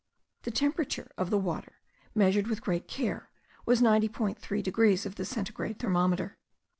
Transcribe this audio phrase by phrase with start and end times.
[0.41, 1.79] The temperature of the water,
[2.15, 3.29] measured with great care,
[3.67, 6.39] was 90.3 degrees of the centigrade thermometer.